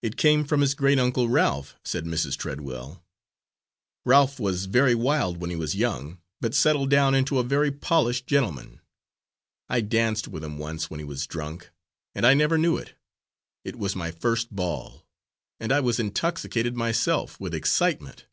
[0.00, 2.36] "It came from his great uncle Ralph," said Mrs.
[2.36, 3.02] Treadwell.
[4.04, 8.28] "Ralph was very wild when he was young, but settled down into a very polished
[8.28, 8.80] gentleman.
[9.68, 11.70] I danced with him once when he was drunk,
[12.14, 12.94] and I never knew it
[13.64, 15.04] it was my first ball,
[15.58, 18.26] and I was intoxicated myself, with excitement.